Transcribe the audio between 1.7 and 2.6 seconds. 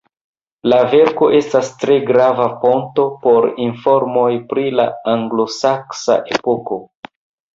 tre grava